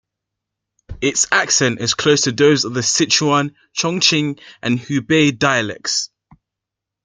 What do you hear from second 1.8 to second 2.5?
close to